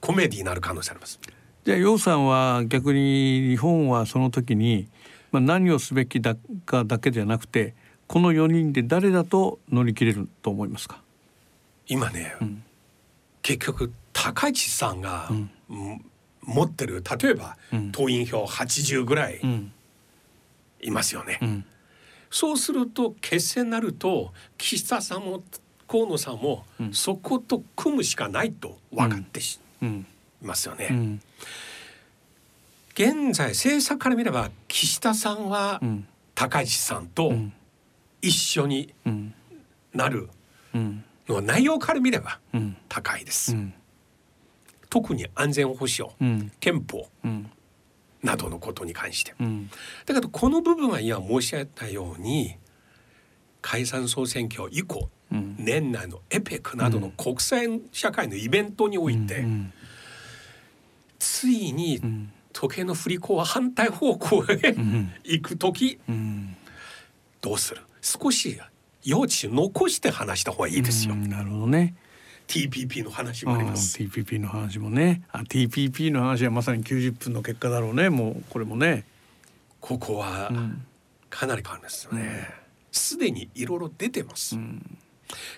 [0.00, 1.20] コメディになる可能性あります。
[1.66, 4.88] じゃあ楊さんは逆に日本はその時に、
[5.32, 7.74] まあ、何をすべきだかだけじゃなくて
[8.06, 11.02] この4人で誰だと乗り切れると思いますか、
[11.88, 12.62] 今ね、ん。
[13.42, 16.04] 結局高市さんが、んうん。
[16.44, 17.92] 持ってる例えば、うん。
[17.92, 19.72] 党員票80ぐらいうん。
[20.80, 21.38] いますよね。
[21.42, 21.64] うん。
[22.30, 25.42] そうすると決戦になると岸田さんも
[25.90, 26.94] 河野さんも、うん。
[26.94, 30.06] そこと組むしかないと分かってしうん
[30.40, 30.88] ますよね。
[30.90, 31.20] うん。
[32.94, 36.06] 現在政策から見れば岸田さんはうん。
[36.36, 37.52] 高市さんとうん。
[38.22, 39.34] 一緒にうん。
[39.92, 40.28] なる
[40.74, 41.04] うん。
[41.28, 42.76] のは内容から見ればうん。
[42.88, 43.52] 高いです。
[43.52, 43.74] うん。
[44.88, 46.52] 特に安全保障、うん。
[46.60, 47.50] 憲法うん。
[48.22, 49.34] などのことに関して。
[49.40, 49.68] うん。
[50.06, 52.54] だけどこの部分は今申し上げたように
[53.60, 59.72] 解散総選挙以降うん年内のエペックなどの国際社会のイベントにおいて、うん
[61.18, 62.32] ついにうん。
[62.52, 65.12] 時計の振り子は反対方向へん。
[65.22, 66.56] 行く時うん。
[67.40, 67.82] どうする？
[68.00, 68.58] 少し
[69.06, 71.14] 余地残して話した方がいいですよ。
[71.14, 71.28] うん。
[71.28, 71.94] なるほどね。
[72.48, 73.96] TPP の話もあります。
[73.98, 75.22] TPP の話もね。
[75.30, 78.08] あ TPP の話はまさに90分の結果だろうね。
[78.10, 79.04] もうこれもね。
[79.80, 80.86] ここはうん。
[81.28, 82.48] かなり変わるんですよね。
[82.90, 84.56] すでにいろいろ出てます。
[84.56, 84.98] うん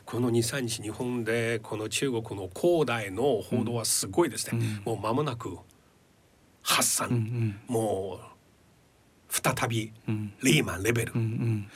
[0.05, 4.81] この2、3日日本でこの中国の恒大の報道はすごいですね。
[4.85, 5.59] もう間もなく
[6.63, 7.61] 発散、うんうん。
[7.67, 10.33] もう再びうん。
[10.43, 11.71] リーマンレベル、うんうん。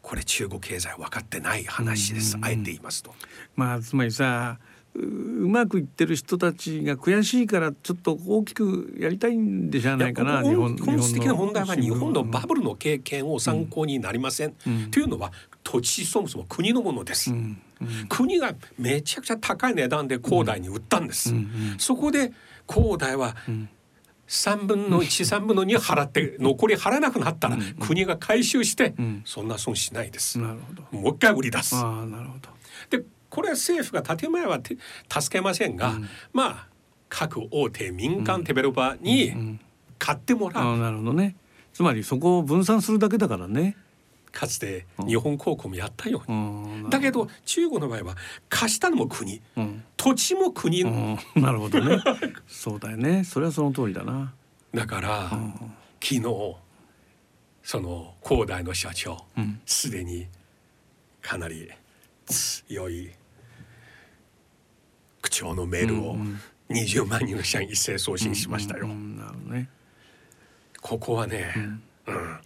[0.00, 3.14] これ中国経済分かってない話です、あえて言いますと。
[3.54, 4.58] まあつまりさ
[4.94, 14.54] ううまくいってる人たちが悔しいからちょっと大きくやりたいんでしゃあないかなや日本本質的な問題は日本のバブブルの経験を参考になりません。
[14.66, 14.90] うん。
[14.90, 15.32] というのは
[15.64, 17.32] 土地そもそも国のものです。
[17.32, 17.62] うん。
[17.80, 17.88] うん。
[18.08, 21.34] 国がめちゃくちゃ高い値段で恒大に売ったんです。
[21.78, 22.32] そこで
[22.66, 23.68] 恒大はん。
[24.28, 29.22] 3分の13分の2払って残り払えなくなったら国が回収してん。
[29.24, 30.38] そんな損しないです。
[30.38, 30.82] なるほど。
[30.98, 31.74] もう一回売り出す。
[31.76, 32.48] ああなるほど。
[32.48, 32.52] で
[33.32, 34.76] これは政府が建前はて
[35.10, 35.94] 助けませんが、
[36.34, 36.66] まあ
[37.08, 39.58] 各大手民間デベロッパーに
[39.98, 41.34] 買ってもらう、ああなるほどね。
[41.72, 43.74] つまりそこを分散するだけだからね。
[44.32, 48.16] かつて日本航空もやったよううに、んだけど中国の場合は
[48.50, 49.40] 貸したのも国。
[49.56, 49.82] うん。
[49.96, 52.02] 土地も国、うんなるほどね。
[52.46, 53.24] そうだよね。
[53.24, 54.34] それはその通りだな。
[54.74, 55.30] だから、
[56.02, 56.22] 昨日
[57.62, 59.58] その恒大の社長うん。
[59.64, 60.26] すで、に
[61.22, 61.70] かなり
[62.26, 63.10] 強い
[65.32, 66.16] 口調のメールを
[66.68, 68.86] 20万人の社員一斉送信しましたよ。
[70.82, 71.54] ここはね、
[72.06, 72.38] うん。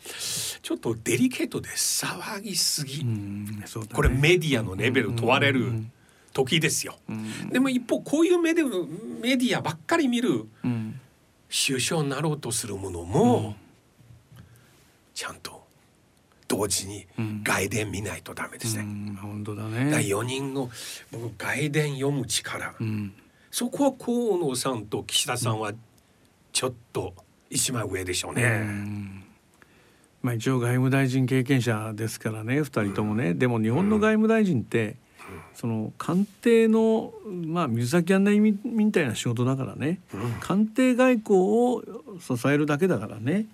[0.62, 3.64] ちょっとデリケートで騒ぎすぎ、うんね。
[3.92, 5.72] これメディアのレベル問われる
[6.32, 6.96] 時ですよ。
[7.50, 8.86] でも一方こういうメディア
[9.20, 11.00] メディアばっかり見るうん。
[11.48, 13.54] 首相になろうとするものも、
[15.14, 15.55] ちゃんと
[16.48, 17.06] 同時に
[17.42, 18.82] 外伝見ないとダメですね。
[18.82, 19.96] うん本当だね。
[19.96, 20.70] 4人の
[21.12, 23.12] 僕外伝読む力、うん。
[23.50, 25.72] そこは河野さんと岸田さんは
[26.52, 27.14] ちょっと
[27.50, 28.64] 一枚上でしょうね。
[30.22, 34.96] まあ一応外務大臣経験者ですからね二人ともね、でも日本の外務大臣って、
[35.54, 40.00] その官邸のまあ水先案内みみたいな仕事だからね、
[40.40, 41.82] 官邸外交を
[42.20, 43.46] 支えるだけだからね、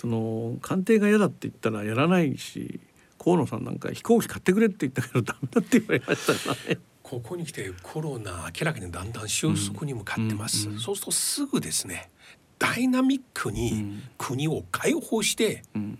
[0.00, 2.78] その官邸が嫌だって言ったらやらないし
[3.18, 6.80] 河野さんなんか飛行機買ってくれって言ったけどダメだって言われましたからね。
[7.02, 12.10] ここに来てコロナ明らかにだんだん収束に向かってます、そうするとすぐですね
[12.58, 15.98] ダイナミックに国を解放して、ん。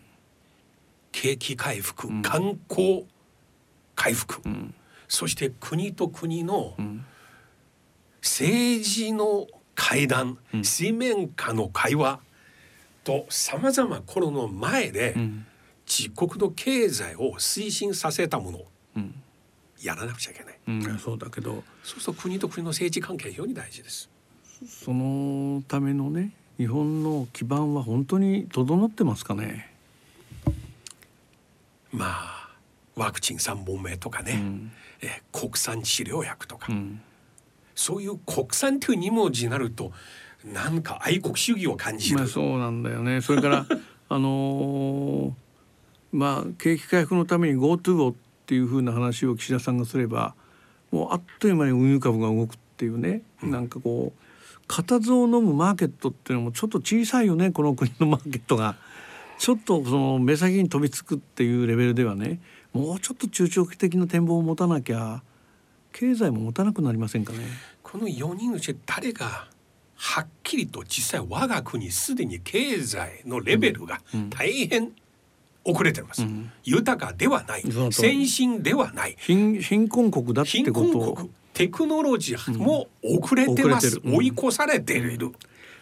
[1.10, 3.06] 景気回復、観光
[3.96, 4.40] 回復、
[5.08, 6.76] そして国と国の
[8.22, 12.20] 政治の会談、水面下の会話
[13.08, 15.14] とさまざまこの前で、
[15.86, 18.66] 自国の経済を推進させたものを
[19.80, 20.58] やらなくちゃいけない。
[20.68, 24.10] うん、そうだけどそうすると国と国の政治関係非常に大事です。
[24.66, 29.72] そのためのね日本の基盤は本当に整ってますかね？
[31.90, 32.50] まあ
[32.94, 34.42] ワクチン3本目とかね、
[35.00, 37.00] え国産治療薬とか、ん。
[37.74, 39.92] そういう国産という2文字になると
[40.44, 42.18] なんか愛国主義を感じる。
[42.18, 43.20] まあそうなんだよね。
[43.20, 43.66] それから
[44.08, 45.32] あのー
[46.10, 48.14] まあ景気回復のために GoTo をっ
[48.46, 50.34] ていうふうな話を岸田さんがすれば
[50.90, 58.76] もうあっという間に運輸株が動くっていうね、なんかこう固唾を飲むマーケットっていうのもちょっと小さいよねこの国のマーケットが。
[59.38, 62.40] ちょっとその目先に飛びつくっていうレベルではね
[62.72, 65.22] もうちょっと中長期的な展望を持たなきゃ
[65.92, 67.38] 経済も持たなくなりませんかね。
[67.82, 69.48] この4人のうち誰が
[70.00, 74.92] はっきりと実際我が国すでに経済のレベルが大変
[75.64, 76.52] 遅れてます、うん。
[76.64, 77.64] 豊かではない。
[77.90, 79.16] 先進ではない。
[79.18, 84.16] 貧貧困国だって貧ことテクノロジーも遅れてます、うん。
[84.16, 85.32] 追い越されている、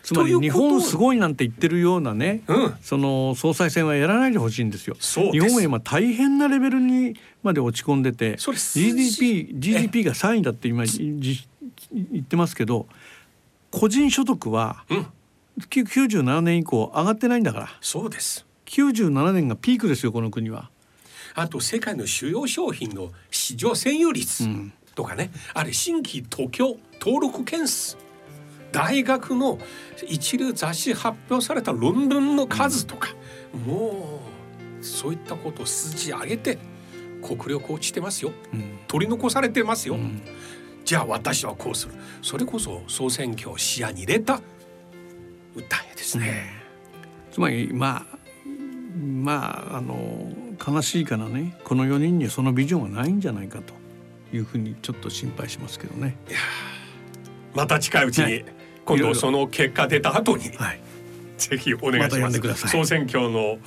[0.03, 2.75] つまり日本すごいなんて言ってるようなね、うん。
[2.81, 4.97] その総裁選はやらないでほしいんですよ。
[4.99, 11.47] 日本は今大変なレベルにまで落ち込んでて GDP GDP が3位だって今じ
[11.93, 12.87] 言ってますけど
[13.71, 15.07] 個人所得はうん。
[15.71, 17.69] きゅ97年以降上がってないんだから。
[17.81, 18.47] そうです。
[18.67, 20.71] 97年がピークですよこの国は。
[21.35, 24.73] あと世界の主要商品の市場占有率うん。
[24.95, 27.97] とかね、あれ新規東京登録件数。
[28.73, 29.59] 大学の
[30.07, 33.15] 一流雑誌発表された論文の数とか、
[33.67, 34.21] も
[34.81, 36.59] うそういったことを数字上げて
[37.23, 38.33] 国力落ちてますよ。
[38.53, 38.79] うん。
[38.89, 40.21] 取り残されてますよ、ん
[40.87, 41.95] じゃあ私はこうする。
[42.23, 44.41] それこそ総選挙を視野に入れた訴
[45.93, 46.45] えですね。
[47.33, 48.19] つまりまあ
[48.97, 50.33] まああの
[50.67, 53.75] 悲しいからねこの4人にはそのビジョンはないんじゃないかと
[54.35, 56.17] いうふうにちょっと心配しますけどね。
[57.53, 58.45] また近いうちに、はい
[58.87, 60.81] 今度その結果出た後に、はい、
[61.37, 62.21] ぜひお願いします。
[62.21, 62.71] 呼んでください。
[62.71, 63.59] 総選挙の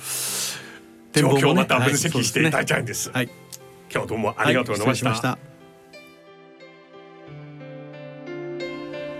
[1.12, 3.10] 状況をまた分はい析していただきたいんです。
[3.10, 3.28] はい、
[3.92, 5.49] 今日どうもありがとうございました。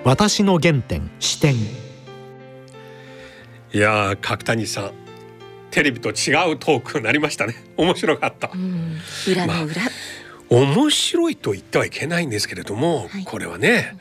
[0.02, 1.54] 私の原点視点。
[3.72, 4.92] いやー角谷さん
[5.70, 7.54] テレビと違うトークになりましたね。
[7.76, 8.50] 面白かった。
[8.52, 8.98] うん、
[9.30, 9.74] 裏の裏、
[10.48, 13.24] 面白いと言ってはいけないんですけれども、はい。
[13.24, 13.96] これはね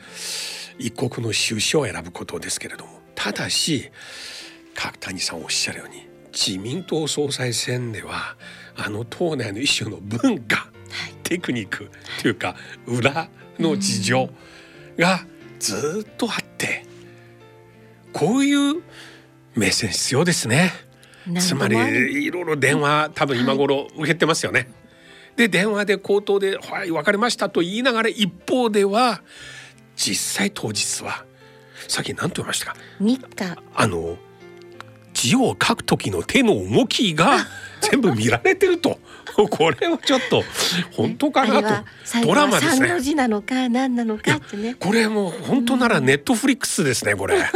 [0.78, 3.90] 一国の収支を選ぶことですけれどもただし
[4.74, 8.36] 角谷さんおっしゃるように自民党総裁選では
[8.74, 10.68] あの党内の一種の文化
[11.24, 11.90] テクニック
[12.22, 13.28] というか裏
[13.58, 14.30] の事情
[14.96, 15.26] が
[15.60, 16.84] ずっとあって
[18.12, 18.82] こういう
[19.54, 20.72] 目線必要ですね。
[21.38, 21.76] つまり
[22.26, 24.68] いろいろ電話多分今頃受けてますよね。
[25.36, 29.22] で電話で口頭で「はい分かりました」と言いながら一方では
[29.96, 31.24] 実際当日は
[31.88, 32.76] さっき何と言いましたか？
[32.98, 34.16] 日課あの
[35.12, 37.36] 字を書く時の手の動きが
[37.80, 38.98] 全部見られてると
[39.48, 40.42] これはちょっと
[40.92, 41.86] 本当かなと
[42.26, 43.00] ドラマですね。
[43.00, 47.36] 字なのか何なのかってねこれもう本当ならネットフリックスですねこれ。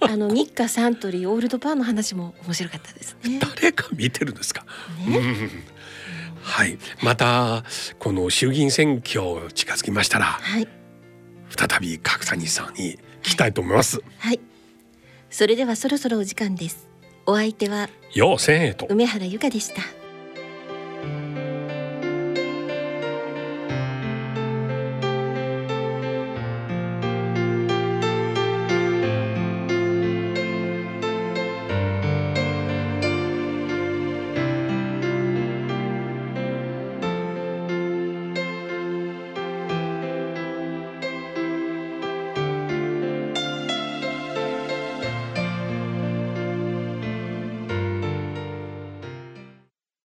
[0.00, 3.38] あの日課サントリーオールドパンの話も面白かったですね。
[3.40, 4.64] 誰が見てるんですか？
[5.06, 5.50] ねうん
[6.42, 7.62] はい、また
[8.00, 10.66] この衆議院選挙近づきましたらはい
[11.56, 14.00] 再び角谷さんに聞きたいと思います。
[14.18, 14.40] はい。
[15.30, 16.88] それではそろそろお時間です。
[17.26, 19.82] お相手はよう千円と梅原由香でした。
[21.02, 21.31] Bye.